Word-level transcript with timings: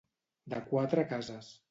De 0.53 0.61
quatre 0.71 1.03
cases. 1.11 1.51